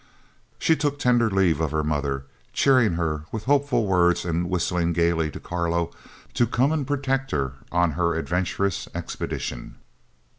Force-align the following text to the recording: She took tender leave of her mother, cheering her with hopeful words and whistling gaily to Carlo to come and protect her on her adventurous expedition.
She 0.57 0.75
took 0.75 0.97
tender 0.97 1.29
leave 1.29 1.61
of 1.61 1.69
her 1.69 1.83
mother, 1.83 2.25
cheering 2.53 2.93
her 2.93 3.25
with 3.31 3.43
hopeful 3.45 3.85
words 3.85 4.25
and 4.25 4.49
whistling 4.49 4.93
gaily 4.93 5.29
to 5.29 5.39
Carlo 5.39 5.91
to 6.33 6.47
come 6.47 6.71
and 6.71 6.87
protect 6.87 7.29
her 7.29 7.53
on 7.71 7.91
her 7.91 8.15
adventurous 8.15 8.87
expedition. 8.95 9.75